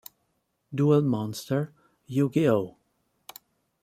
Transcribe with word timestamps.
Duel 0.73 1.03
Monsters, 1.03 1.69
Yu-Gi-Oh! 2.07 2.75